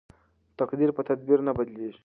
تقدیر 0.59 0.89
په 0.95 1.01
تدبیر 1.09 1.39
نه 1.47 1.51
بدلیږي. 1.57 1.99